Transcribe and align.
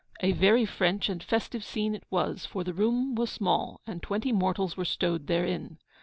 A 0.21 0.31
very 0.31 0.65
French 0.65 1.09
and 1.09 1.21
festive 1.21 1.63
scene 1.63 1.93
it 1.93 2.05
was; 2.09 2.43
for 2.43 2.63
the 2.63 2.73
room 2.73 3.13
was 3.13 3.29
small, 3.31 3.81
and 3.85 4.01
twenty 4.01 4.31
mortals 4.31 4.75
were 4.75 4.83
stowed 4.83 5.27
therein. 5.27 5.77